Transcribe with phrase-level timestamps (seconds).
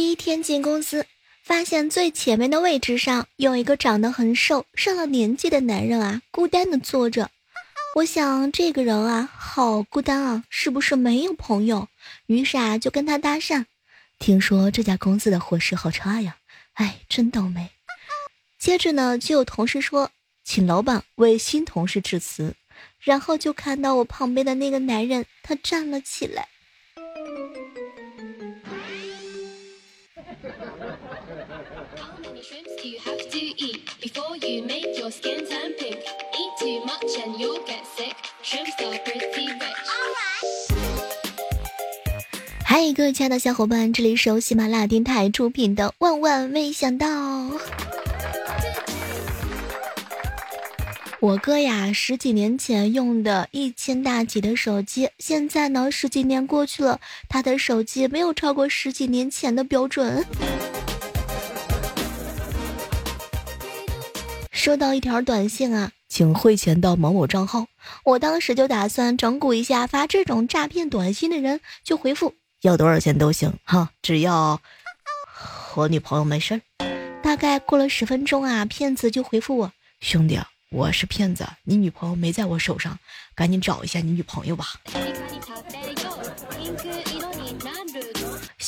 [0.00, 1.04] 第一天进公司，
[1.42, 7.30] 发现最前面的位置上有一个长得很瘦、上了年纪的男人啊，孤单的坐着。
[7.96, 11.86] 我想这个人啊，好孤单啊，是不是没有朋友？
[12.24, 13.66] 于是啊，就跟他搭讪。
[14.18, 16.38] 听说这家公司的伙食好差呀，
[16.72, 17.68] 哎，真倒霉。
[18.58, 20.10] 接着呢，就有同事说，
[20.42, 22.54] 请老板为新同事致辞。
[23.00, 26.48] 然后就看到我旁边的那个男人，他站了起来。
[32.84, 35.98] You have to eat before you make your skin turn pink.
[35.98, 38.14] Eat too much and you'll get sick.
[38.42, 39.60] Shrimps are pretty rich.
[39.60, 40.46] Alright.
[42.64, 47.06] 嗨，各位亲爱的小伙伴，这里是由喜马拉雅电台出品的《万万没想到》。
[51.20, 60.24] 我哥呀，十几年前用的一千大几的手机，现在呢，十几年过去了，他的手机没有超过十几年前的标准。
[64.60, 67.64] 收到一条短信啊，请汇钱到某某账号。
[68.04, 74.60] 我当时就打算整蛊一下发这种诈骗短信的人，就回复要多少钱都行哈，只要
[75.32, 76.60] 和女朋友没事儿。
[77.22, 80.38] 大概过了十分钟啊，骗子就回复我，兄弟。
[80.70, 82.98] 我是骗子，你女朋友没在我手上，
[83.34, 84.66] 赶紧找一下你女朋友吧。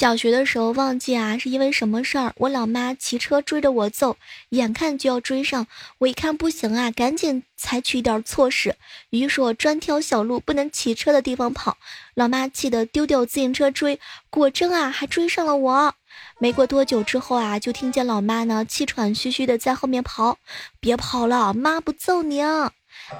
[0.03, 2.33] 小学的时候忘记啊，是因为什么事儿？
[2.39, 4.17] 我老妈骑车追着我揍，
[4.48, 8.75] 眼看就要追上，我一看不行啊，赶紧采取一点措施，
[9.11, 11.77] 于是我专挑小路不能骑车的地方跑。
[12.17, 15.94] 老妈气得丢掉自行车追，果真啊，还追上了我。
[16.41, 20.37] 没过多久之后啊，就听见老妈呢气喘吁吁的在后面跑
[20.83, 22.72] ：“别跑了，妈不揍你啊！”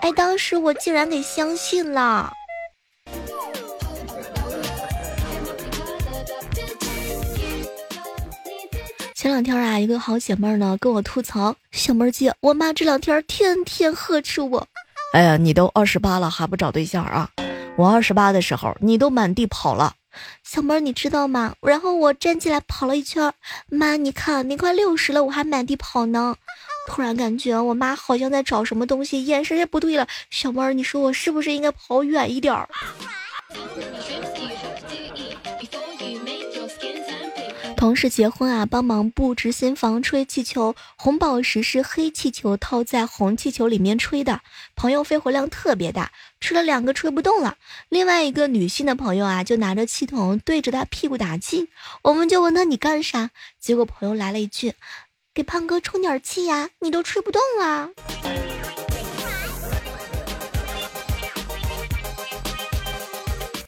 [0.02, 2.33] 哎，当时我竟然给相信了。
[9.23, 14.67] 前两天啊，一个好姐妹儿呢跟我吐槽：“小妹儿姐，我妈这两天天天呵斥我。”
[15.14, 17.30] 哎呀，你都二十八了还不找对象啊？
[17.77, 19.95] 我二十八的时候，你都满地跑了。
[20.42, 21.55] 小妹儿，你知道吗？
[21.63, 23.33] 然后我站起来跑了一圈，
[23.69, 26.35] 妈，你看你快六十了，我还满地跑呢。
[26.89, 30.08] 突然感觉我妈好像在找什么东西，眼神也不对了。
[30.30, 32.69] 小妹儿，你说我是不是应该跑远一点儿？
[37.83, 44.41] 同事结婚啊，帮忙布置新房，吹气球，红宝石是黑气球套在红气球里面吹的。
[44.77, 47.57] 朋友肺活量特别大，吹了两个吹不动了。
[47.89, 48.95] 另外一个女性的。
[48.95, 51.70] 朋友啊，就拿着气筒对着他屁股打气。
[52.03, 53.31] 我们就问他你干啥？
[53.59, 54.75] 结果朋友来了一句
[55.35, 57.91] ：“给胖哥充点气呀，你都吹不动了。”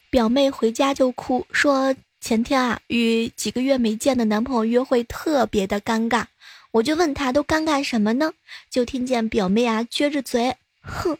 [0.09, 1.93] 表妹回家就哭说。
[2.27, 6.25] 前天啊，与几个月没见的男朋友约会，特别的尴尬。
[6.71, 8.33] 我就问他都尴尬什么呢？
[8.67, 11.19] 就听见表妹啊撅着嘴，哼。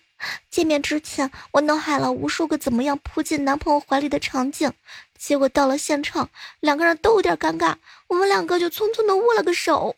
[0.50, 4.72] 见面之前，我脑海了无数个怎么样扑进男朋友怀里的场景，
[5.16, 6.28] 结果到了现场，
[6.60, 7.76] 两个人都有点尴尬，
[8.08, 9.96] 我们两个就匆匆的握了个手。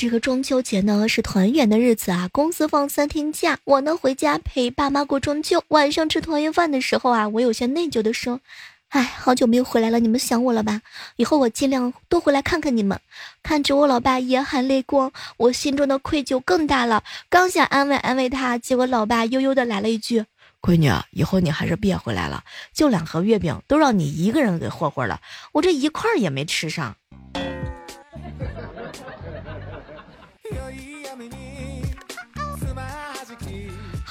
[0.00, 5.62] 这个中秋节呢是团圆的日子啊，公司放三天假，我呢回家陪爸妈过中秋。
[5.68, 8.40] 晚上吃团圆饭的时候啊，我有些内疚的说
[8.88, 10.80] ：“哎，好久没有回来了，你们想我了吧？
[11.16, 12.98] 以后我尽量多回来看看你们。”
[13.44, 17.04] 看着我老爸眼含泪光，我心中的愧疚更大了。
[17.28, 20.24] 刚想安慰安慰他，结果老爸悠悠的来了一句
[20.62, 25.20] ：“闺女，以后你还是别回来了，就两盒月饼都让你一个人给霍霍了，
[25.52, 26.96] 我这一块也没吃上。”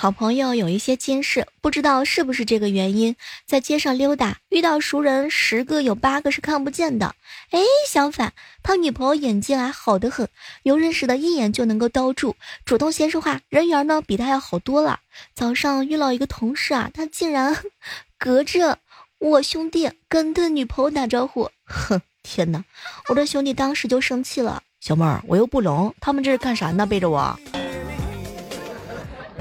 [0.02, 7.16] 好朋友有一些近视，不知道是不是这个原因，在街上溜达遇到熟人，十个有八个是看不见的。
[7.50, 8.32] 哎，相反，
[8.64, 10.30] 他女朋友眼睛啊好的很，
[10.64, 15.02] 有认识的一眼就能够兜住，主动先说话，人缘呢比他要好多了。
[15.36, 17.58] 早上遇到一个同事啊，他竟然
[18.18, 18.80] 隔着
[19.18, 22.64] 我兄弟跟他女朋友打招呼，哼，天哪！
[23.10, 26.86] 我的兄弟当时就生气了，小妹儿，我又不聋，他们这是干啥呢？
[26.86, 27.38] 背着我。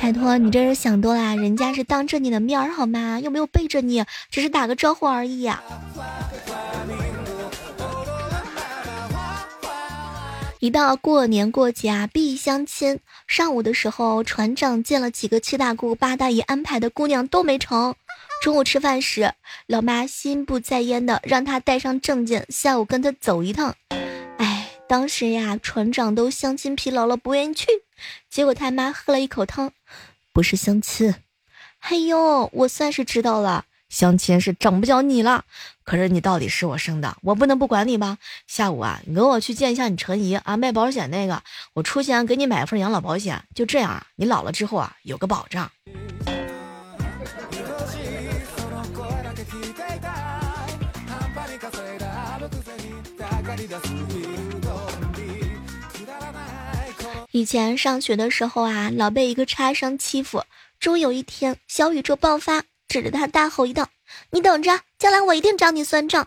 [0.00, 3.20] 拜托，你这是想多啦，人家是当着你的面儿好吗？
[3.20, 5.62] 又没有背着你，只是打个招呼而已呀。
[10.60, 12.98] 一到过年过节啊，必相亲。
[13.26, 17.94] 上午的时候，船长见了几个七大姑八大姨安排的姑娘都没成。
[18.42, 19.32] 中午吃饭时，
[19.66, 23.74] 老妈心不在焉的让他带上证件，下午跟他走一趟。
[24.38, 27.66] 哎，当时呀，船长都相亲疲劳了，不愿意去。
[28.30, 29.72] 结果他妈喝了一口汤，
[30.32, 31.14] 不是相亲。
[31.80, 35.44] 哎呦，我算是知道了，相亲是整不了你了。
[35.84, 38.18] 可是你到底是我生的，我不能不管你吧？
[38.46, 41.42] 下午啊，你跟我去见一下你陈姨啊，卖保险那个，
[41.74, 43.42] 我出钱给你买份养老保险。
[43.54, 45.70] 就这样啊，你老了之后啊，有个保障。
[57.38, 60.42] 以前上学的时候啊，老被一个差生欺负。
[60.80, 63.86] 终有一天，小宇宙爆发，指着他大吼一道
[64.32, 66.26] ：“你等着，将来我一定找你算账。”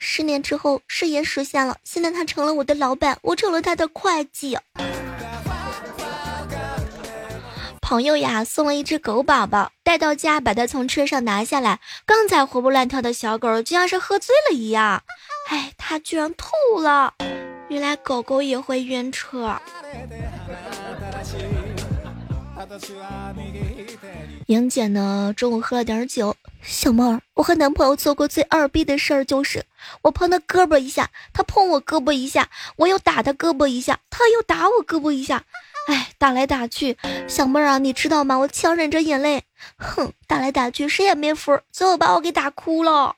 [0.00, 1.76] 十年之后，誓言实现了。
[1.84, 4.58] 现在他成了我的老板，我成了他的会计。
[7.80, 15.04] 朋友呀，送了一只狗宝宝，带到家，把它从车上拿下来，刚才活蹦乱跳的小狗，就像是喝醉了一样。
[15.50, 17.14] 哎，它居然吐了！
[17.68, 19.56] 原来狗狗也会晕车。
[24.46, 26.34] 莹姐呢，中午喝了点酒。
[26.62, 29.64] 小妹儿，我和男朋友做过最二逼的事儿，就是
[30.02, 35.44] 我碰他胳膊一下，他碰我胳膊一下，我又打他胳膊一下，他又打我胳膊一下。
[35.86, 36.96] 哎，打来打去，
[37.28, 38.36] 小妹儿啊，你知道吗？
[38.36, 39.44] 我强忍着眼泪，
[39.76, 43.14] 哼，打来打去，谁也没服，最后把我给打哭了。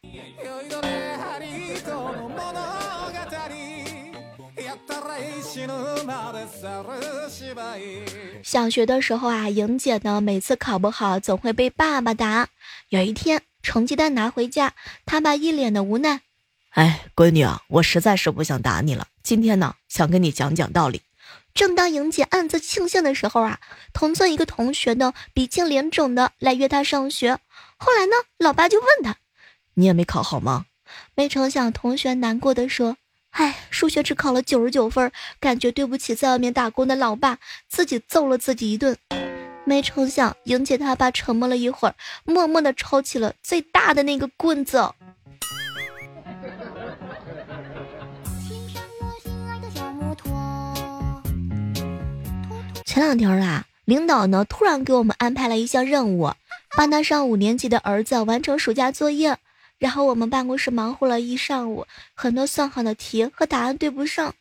[8.43, 12.49] 小学的时候啊，莹姐呢每次考不好，总会被爸爸打。
[12.89, 14.75] 有一天成绩单拿回家，
[15.05, 16.21] 她爸一脸的无奈
[16.71, 19.09] ：“哎，闺女啊，我实在是不想打你了。
[19.23, 21.03] 今天呢，想跟你讲讲道理。”
[21.53, 23.59] 正当莹姐暗自庆幸的时候啊，
[23.93, 27.39] 同村一个同学呢鼻青脸肿的来约她上学。
[27.77, 29.17] 后来呢，老爸就问她
[29.75, 30.67] ：“你也没考好吗？”
[31.15, 32.97] 没成想，同学难过的说。
[33.31, 37.39] 唉，数学只考了九十九分，感觉对不起在外面打工的老爸，
[37.69, 38.97] 自己揍了自己一顿。
[39.65, 41.95] 没成想，莹姐她爸沉默了一会儿，
[42.25, 44.91] 默默的抄起了最大的那个棍子。
[52.85, 56.33] 前两天啊，领导呢突然给我们安排了一项任务，
[56.77, 59.39] 帮他上五年级的儿子完成暑假作业。
[59.81, 64.35] 然后我们办公室忙活了一上午，很多算好的题和答案对不上，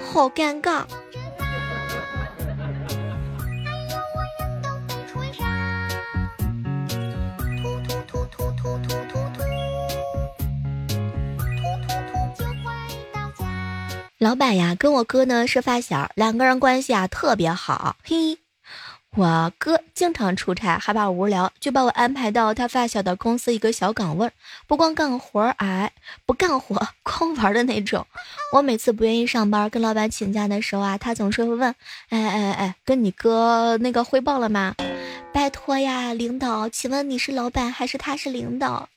[0.00, 0.84] 好尴尬。
[14.18, 18.43] 老板呀，跟我哥呢是发小，两个人关系啊特别好，嘿。
[19.16, 24.28] 我哥经常出差，害怕无聊，就把我安排到他发小的公司一个小岗位，
[24.66, 25.92] 不光干活儿，哎，
[26.26, 28.04] 不干活，光玩的那种。
[28.52, 31.72] 我每次不愿意上班，跟老板请假的时候啊，他总是会问
[32.10, 34.74] ：“哎哎哎，跟你哥那个汇报了吗？”
[35.32, 38.88] 拜托呀，领导，请问你是老板还是他是领导？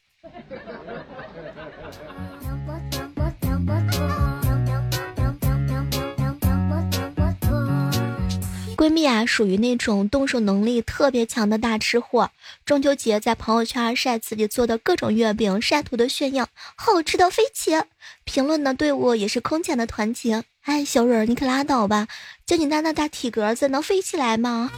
[8.88, 12.31] 闺蜜啊，属于那种动手能力特别强的大吃货。
[12.66, 16.48] 中秋节在朋友圈晒自己做的各种月饼，晒图的炫耀，
[16.78, 17.74] 好吃到飞起。
[18.24, 20.45] 评论的队伍也是空前的团结。
[20.62, 22.07] 哎，小蕊，你可拉倒吧，
[22.45, 24.72] 就你那那大体格子，能飞起来吗？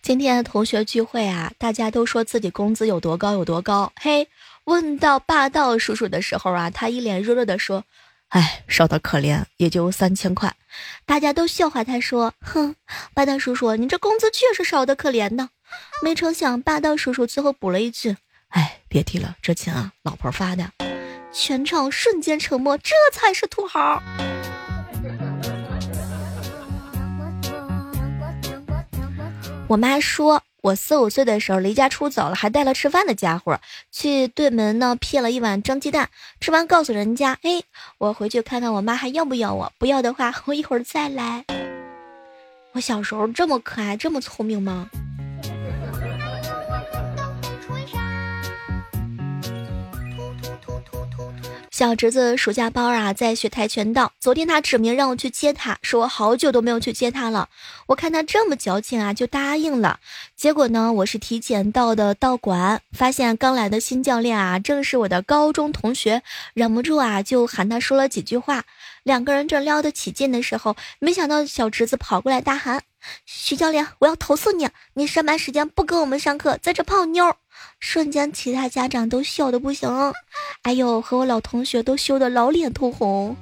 [0.00, 3.92] 今天的同学聚会啊，大家都说自己工资有多高有多高。
[4.00, 4.28] 嘿，
[4.62, 7.82] 问到霸道叔叔的时候啊，他一脸弱弱的说。
[8.28, 10.54] 哎，少的可怜，也就三千块，
[11.06, 12.74] 大家都笑话他说：“哼，
[13.14, 15.48] 霸道叔叔，你这工资确实少的可怜呢。”
[16.02, 18.16] 没成想，霸道叔叔最后补了一句
[18.48, 20.70] ：“哎，别提了，这钱啊，老婆发的。”
[21.32, 24.02] 全场瞬间沉默，这才是土豪。
[29.68, 30.42] 我妈说。
[30.68, 33.58] 我四五岁的时候离家出走了，还带了吃饭的家伙
[33.90, 36.10] 去对门呢，撇了一碗蒸鸡蛋，
[36.40, 37.62] 吃完告诉人家，哎，
[37.96, 41.44] 我回去看看我妈还要不要我，不要的话，我一会儿再来。
[42.72, 44.90] 我小时候这么可爱，这么聪明吗？
[51.78, 54.10] 小侄子暑假班啊，在学跆拳道。
[54.18, 57.48] 昨天他指名让我去接他，说我好久都没有去接他了。
[57.86, 60.00] 我看他这么矫情啊，就答应了。
[60.34, 68.64] 结果呢，我是提前到的道馆，发现刚来的新教练啊，正是我的高中同学，忍不住啊，就喊他说了几句话。
[69.04, 72.82] 两个人正聊得起劲的时候，没想到小侄子跑过来大喊
[73.24, 74.68] ：“徐教练，我要投诉你！
[74.94, 77.36] 你上班时间不跟我们上课，在这泡妞。”
[77.80, 79.88] 瞬间其他家长都笑的不行，
[80.62, 83.36] 哎呦，和我老同学都羞得老脸通红。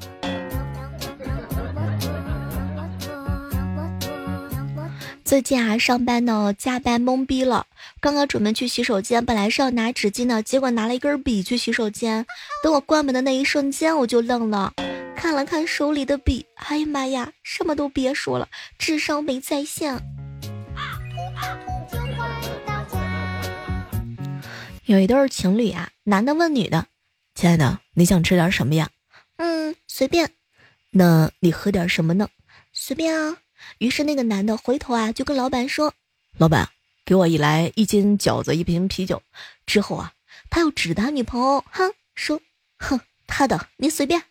[5.25, 7.67] 最近啊，上班呢，加班懵逼了。
[8.01, 12.25] 刚刚准备去洗手间，本来是要拿纸巾的，结果拿了一根笔去洗手间。
[12.63, 14.73] 等我关门的那一瞬间，我就愣了，
[15.17, 20.01] 看了看手里的笔，哎呀妈呀，什么都别说了，智商没在线。
[24.87, 26.87] 有一对情侣啊，男的问女的
[27.35, 28.89] ：“亲爱的，你想吃点什么呀
[29.35, 30.31] ？”“嗯，随便。
[30.95, 32.29] ”“那你喝点什么呢
[32.73, 33.39] ？”“随便啊。”
[33.79, 35.93] 于是那个男的回头啊，就跟老板说
[36.39, 36.69] ：“老板，
[37.05, 39.21] 给我一来一斤饺子，一瓶啤酒。”
[39.67, 40.13] 之后啊，
[40.51, 42.41] 他又指他女朋友，哼，说
[42.79, 44.23] ：“哼，他的，你随便。”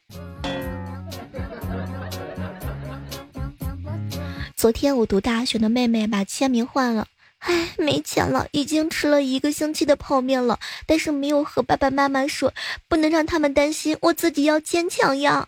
[4.56, 7.10] 昨天我读大学的妹妹把签名换了，
[7.48, 12.52] 唉，没钱了，已经吃了一个星期的泡面了，但是没有和爸爸妈妈说，
[12.88, 15.48] 不能让他们担心，我自己要坚强呀。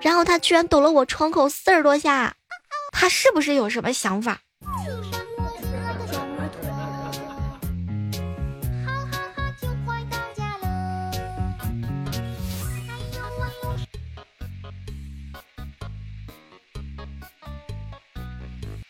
[0.00, 2.34] 然后他居然抖了我窗口四十多下。
[2.90, 4.40] 他是不是有什么想法？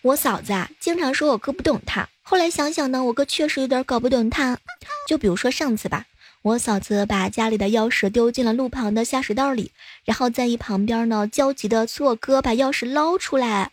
[0.00, 2.08] 我嫂子啊，经常说我哥不懂她。
[2.28, 4.58] 后来想想呢，我哥确实有点搞不懂他。
[5.08, 6.06] 就比如说上次吧，
[6.42, 9.70] 我嫂子把家里的钥匙丢进了路旁的下水道里，
[10.04, 13.70] 然后在一旁边呢焦急的催我哥把钥匙捞出来。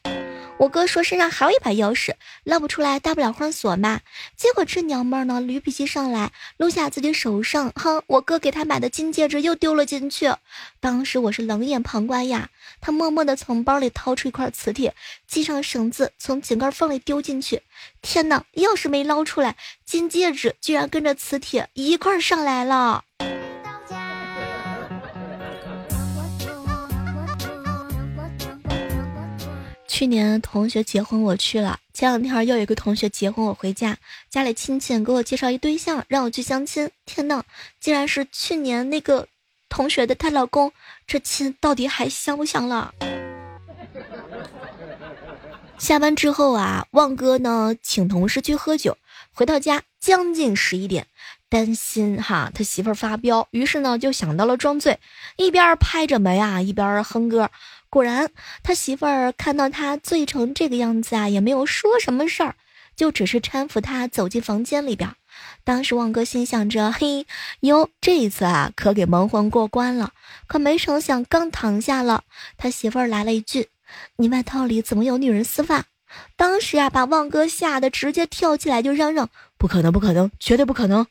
[0.60, 4.00] 我哥说身上还有一把钥匙，捞不出来，大不了换锁嘛。
[4.38, 10.32] 结果这娘们儿呢，驴脾气上来，撸下自己手上，哼，我哥给她买的金戒指又丢了进去。
[10.80, 14.96] 当时我是冷眼旁观呀，他默默地从包里掏出一块磁铁，
[15.28, 17.62] 系上绳子，从井盖缝里丢进去。
[18.02, 23.04] 天哪，钥匙没捞出来，金戒指居然跟着磁铁一块上来了。
[29.94, 33.96] 去年同学结婚我去了，前两天又有一个同学结婚我回家，
[34.28, 36.90] 家里亲戚给我介绍一对象让我去相亲。
[37.06, 37.44] 天呐，
[37.80, 39.28] 竟然是去年那个
[39.70, 40.72] 同学的她老公，
[41.06, 42.92] 这亲到底还香不香了？
[45.78, 48.98] 下班之后啊，旺哥呢请同事去喝酒，
[49.32, 51.06] 回到家将近十一点，
[51.50, 55.00] 担心哈他媳妇儿发飙，于是呢就想到了装醉，
[55.36, 57.52] 一边拍着门啊一边哼歌。
[57.94, 58.32] 果然，
[58.64, 62.56] 他媳妇儿看到他醉成这个样子啊，也没有说什么事儿，
[62.96, 65.12] 就只是搀扶他走进房间里边。
[65.64, 67.28] 当时旺哥心想着：“嘿，
[67.60, 70.12] 哟，这一次啊，可给蒙混过关了。”
[70.50, 72.24] 可没成想，刚躺下了，
[72.58, 73.68] 他媳妇儿来了一句
[74.18, 75.84] ：“你外套里怎么有女人丝袜？”
[76.36, 81.06] 当时啊，把旺哥吓得直接跳起来就嚷嚷：“不可能，不可能，绝对不可能！”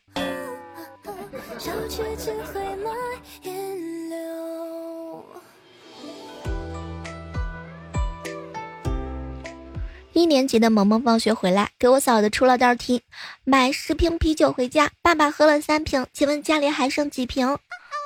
[10.15, 13.03] 一年级的萌萌放学回来，给我嫂子出了道题：
[13.45, 17.59] 买十瓶啤酒回家，爸爸喝了三瓶，请问家里还剩几瓶？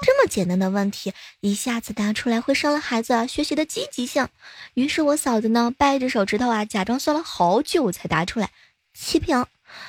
[0.03, 4.29] 这么简单的问题，一下子答出来会伤了孩子啊学习的积极性。
[4.75, 8.51] 于是我嫂子呢，掰着手指头啊，假装算了好久才答出来：
[8.95, 9.45] 七瓶。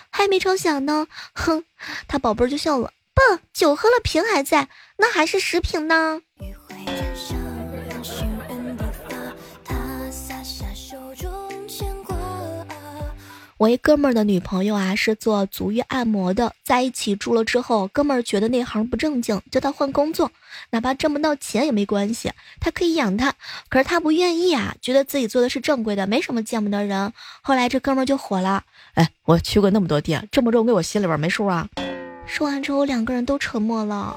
[0.10, 1.64] 还没成想呢，哼，
[2.08, 6.22] 他宝贝儿就笑了：不，酒喝了瓶还在，那还是十瓶呢。
[13.58, 20.32] 我一哥们儿的女朋友啊是做足浴按摩的，在一起住了之后，哥们儿觉得那行不正经，叫他换工作，
[20.70, 23.34] 哪怕挣不到钱也没关系，他可以养他。
[23.68, 27.12] 可是他不愿意啊，觉得自己做的是正规的，没什么见不得人。
[27.42, 31.68] 后来这哥们儿就火了，哎，我去过那么多店，重不重给我心里边没数啊？
[32.28, 34.16] 说完之后，两个人都沉默了。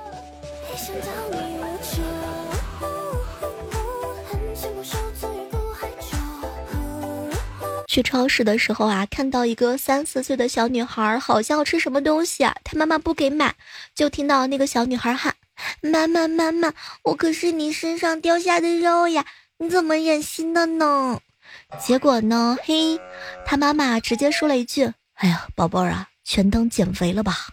[7.91, 13.53] 去超市的时候啊，看到一个三四岁的小女孩，好像要吃什么东西啊，她妈妈不给买，
[13.97, 15.35] 就听到那个小女孩喊
[15.83, 19.27] ：“妈妈妈妈，我可是你身上掉下的肉呀，
[19.59, 21.19] 你怎么忍心的呢？”
[21.85, 23.01] 结果呢，嘿，
[23.45, 27.49] 她妈妈直接说了一句：“哎呀，宝贝儿啊，全当减肥了吧。”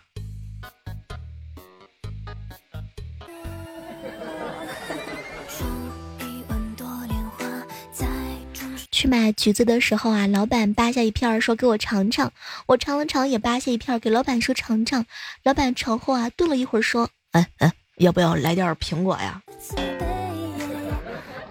[8.98, 12.32] 去买橘子的时候啊，老板扒下一片说给我尝尝，
[12.66, 15.06] 我尝了尝也扒下一片给老板说尝尝，
[15.44, 19.40] 老板尝后啊顿了一会儿说，哎哎，要不要来点苹果呀？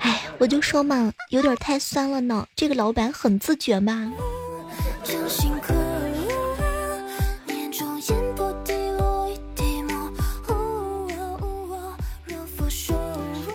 [0.00, 2.44] 哎，我就说嘛，有点太酸了呢。
[2.56, 4.12] 这个老板很自觉嘛。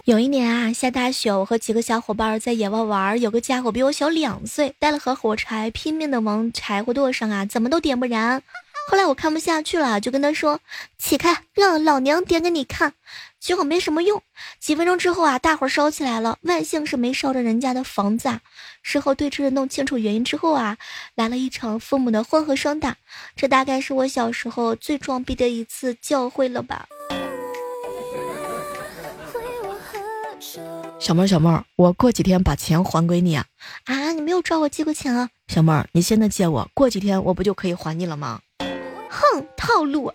[0.06, 8.42] 有一年啊，下大雪，我和几个小伙伴在野外玩，有个家伙比我小两岁，带了盒火柴，拼命的往柴火垛上啊，怎么都点不燃。
[8.90, 10.60] 后来我看不下去了，就跟他说
[10.98, 12.94] ：“起开，让老娘点给你看。”
[13.40, 14.24] 结果没什么用。
[14.60, 18.28] 几分钟之后啊，大火烧起来了，万幸是没烧着人家的房子。
[18.28, 18.42] 啊。
[18.82, 20.78] 事后对峙弄清楚原因之后啊，
[21.14, 22.98] 来了一场父母的混合双打。
[23.36, 26.88] 这大概是我小时候最装逼的一次教会了吧。
[31.02, 33.44] 小妹儿，小妹儿，我过几天把钱还给你啊！
[33.86, 35.30] 啊，你没有找我借过钱啊？
[35.48, 38.40] 小妹儿，你现在借我，过几天我不就可以还你了吗？
[39.10, 40.14] 哼，套路。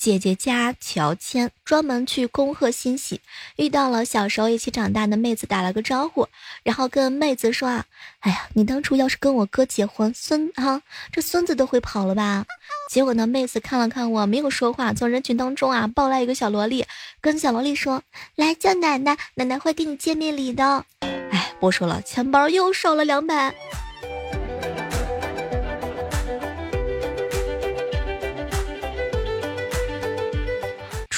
[0.00, 3.20] 姐姐家乔迁，专门去恭贺新喜，
[3.56, 6.26] 遇到了小时候一起长大的妹子，打了个招呼，
[6.62, 7.84] 然后跟妹子说啊，
[8.20, 10.80] 哎呀，你当初要是跟我哥结婚，孙哈，
[11.12, 12.46] 这孙子都会跑了吧？
[12.90, 16.86] 结果呢，妹子看了看我，没有说话，从人群当中啊抱来一个小萝莉，
[17.20, 18.02] 跟小萝莉说，
[18.36, 20.86] 来叫奶奶，奶奶会给你见面礼的。
[21.00, 23.54] 哎，不说了，钱包又少了两百。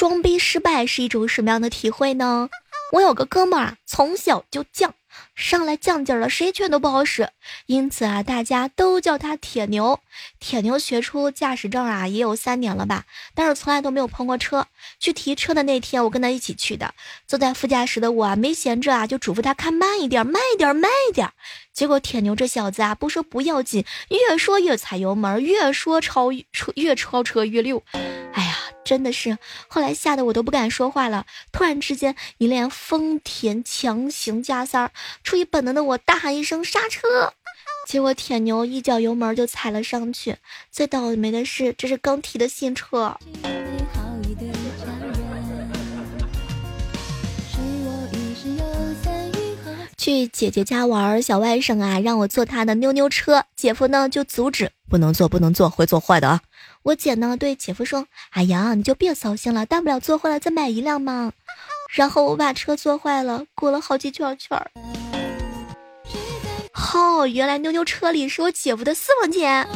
[0.02, 2.48] 装逼失败是一种什么样的体会呢？
[2.90, 4.90] 我有个哥们儿啊，从小就犟，
[5.36, 7.30] 上来犟劲儿了，谁劝都不好使，
[7.66, 10.00] 因此啊，大家都叫他铁牛。
[10.40, 13.04] 铁牛学出驾驶证啊，也有三年了吧，
[13.36, 14.66] 但是从来都没有碰过车。
[14.98, 16.92] 去提车的那天，我跟他一起去的，
[17.28, 21.30] 坐在副驾驶的我啊，没闲着啊，就嘱咐他开慢一点，慢一点，慢一点。
[21.72, 27.82] 结果铁牛这小子啊，不说不要紧，越说越踩油门，越说超车越超车越溜。
[28.32, 28.58] 哎呀！
[28.84, 29.38] 真的是，
[29.68, 31.24] 后来吓得我都不敢说话了。
[31.52, 34.90] 突然之间，一辆丰田强行加塞儿，
[35.22, 37.32] 出于本能的我大喊一声刹车，
[37.86, 40.36] 结果铁牛一脚油门就踩了上去。
[40.72, 43.16] 最倒霉的是，这是刚提的新车。
[50.02, 56.40] 去姐姐家玩，小外甥啊让我坐他的妞妞车，姐夫呢就阻止，不能坐，不能坐，会坐坏的啊。
[56.82, 61.30] 我姐呢对姐夫说：“哎呀，你就别操心了，大不了坐坏了再买一辆嘛。”
[61.94, 64.60] 然后我把车坐坏了，过了好几圈圈。
[66.72, 69.68] 好，原来妞妞车里是我姐夫的私房钱。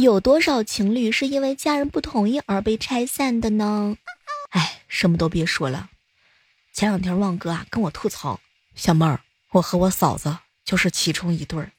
[0.00, 3.96] 有多少情侣是因为家人不同意而被拆散的呢？
[4.50, 5.90] 哎，什么都别说了。
[6.72, 8.38] 前两天旺哥啊跟我吐槽，
[8.76, 11.72] 小妹儿，我和我嫂子就是其中一对儿。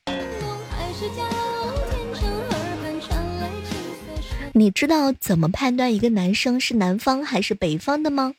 [4.54, 8.34] 你知道怎么判断一个男生是南方还是北方的吗？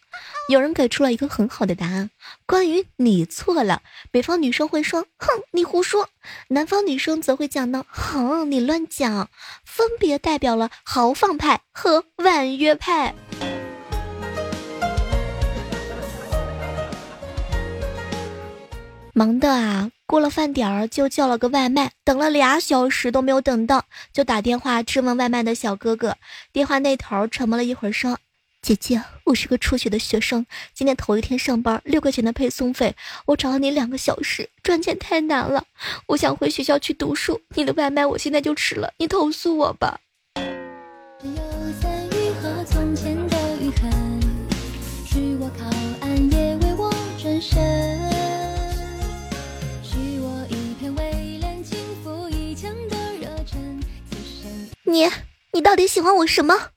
[0.48, 2.10] 有人给出了一个很好的答案。
[2.46, 6.08] 关于你错了，北方女生会说：“哼，你胡说。”
[6.48, 9.28] 南方女生则会讲呢：“哼，你乱讲。”
[9.64, 13.14] 分别代表了豪放派和婉约派。
[19.12, 26.16] 忙的啊，过了饭点儿就叫了个外卖，等了俩小时都没有等到，就打电话质问外卖的小哥哥。
[26.52, 28.18] 电话那头沉默了一会儿，说
[28.60, 30.44] ：“姐姐，我是个初学的学生，
[30.74, 32.96] 今天头一天上班，六块钱的配送费，
[33.26, 35.64] 我找了你两个小时，赚钱太难了，
[36.08, 40.00] 我想回学校去读书，你的外卖我现在就吃了，你投诉我吧。”
[54.92, 55.08] 你，
[55.52, 56.70] 你到底喜欢我什么？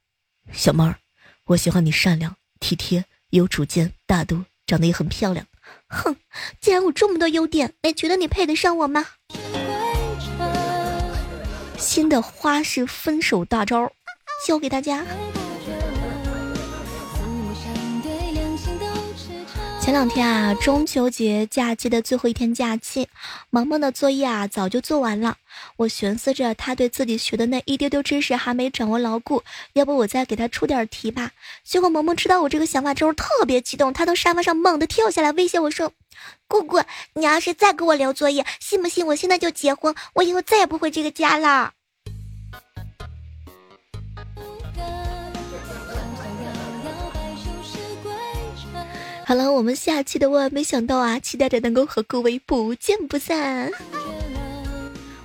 [0.52, 0.98] 小猫儿，
[1.46, 5.48] 我喜欢你善良、体贴、有主见、大度，长得也很漂亮。
[5.88, 6.16] 哼，
[6.62, 9.06] 既然我这么多优点，你觉得你配得上我吗？
[11.78, 13.92] 新的花式分手大招，
[14.48, 15.06] 教给大家。
[19.84, 23.06] 前两天啊，中秋节假期的最后一天假期，
[23.50, 25.36] 萌萌的作业啊早就做完了。
[25.76, 29.44] 我寻思着，他对自己学的那一丢丢知识还没掌握牢固，
[29.74, 31.32] 要不我再给他出点题吧。
[31.66, 35.92] 结果萌萌知道我这个想法之后，特别激动，他从沙发上猛地跳下来，威胁我说
[36.48, 36.82] ：“姑姑，
[37.16, 39.94] 你要是再给我留作业，信不信我现在就结婚？
[40.14, 41.74] 我以后再也不回这个家了。”
[49.34, 53.72] 好了，我们下期的万万没想到啊，期待着能够和各位不见不散。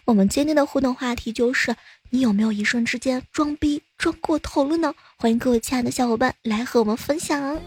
[0.07, 1.77] 我们今天的互动话题就是：
[2.09, 4.95] 你有没有一瞬之间装逼装过头了呢？
[5.19, 7.61] 欢迎各位亲爱的小伙伴来和我们分享。